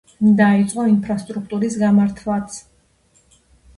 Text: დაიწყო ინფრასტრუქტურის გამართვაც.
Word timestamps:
დაიწყო 0.37 0.85
ინფრასტრუქტურის 0.93 1.77
გამართვაც. 1.85 2.59